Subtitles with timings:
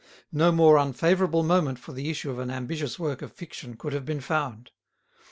[0.31, 4.03] No more unfavourable moment for the issue of an ambitious work of fiction could have
[4.03, 4.71] been found.